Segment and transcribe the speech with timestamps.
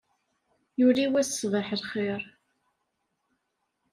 [0.79, 2.21] Yuli wass ṣṣbaḥ lxir.